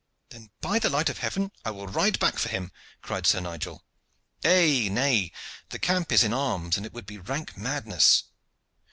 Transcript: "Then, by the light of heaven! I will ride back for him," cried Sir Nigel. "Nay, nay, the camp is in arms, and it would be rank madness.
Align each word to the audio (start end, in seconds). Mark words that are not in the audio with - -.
"Then, 0.29 0.49
by 0.61 0.79
the 0.79 0.89
light 0.89 1.09
of 1.09 1.19
heaven! 1.19 1.51
I 1.63 1.69
will 1.69 1.85
ride 1.85 2.17
back 2.17 2.39
for 2.39 2.49
him," 2.49 2.71
cried 3.03 3.27
Sir 3.27 3.39
Nigel. 3.39 3.85
"Nay, 4.43 4.89
nay, 4.89 5.31
the 5.69 5.77
camp 5.77 6.11
is 6.11 6.23
in 6.23 6.33
arms, 6.33 6.75
and 6.75 6.87
it 6.87 6.93
would 6.93 7.05
be 7.05 7.19
rank 7.19 7.55
madness. 7.55 8.23